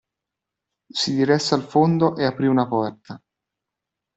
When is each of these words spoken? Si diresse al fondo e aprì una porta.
Si 0.91 1.13
diresse 1.13 1.53
al 1.53 1.61
fondo 1.61 2.15
e 2.15 2.25
aprì 2.25 2.47
una 2.47 2.67
porta. 2.67 3.21